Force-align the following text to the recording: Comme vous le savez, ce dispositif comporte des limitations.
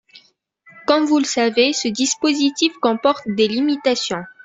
Comme 0.87 1.05
vous 1.05 1.19
le 1.19 1.25
savez, 1.25 1.73
ce 1.73 1.87
dispositif 1.87 2.73
comporte 2.81 3.21
des 3.27 3.47
limitations. 3.47 4.23